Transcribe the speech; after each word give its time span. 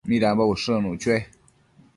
¿Midambo 0.09 0.43
ushëc 0.53 0.75
icnuc 0.77 0.95
chue? 1.01 1.17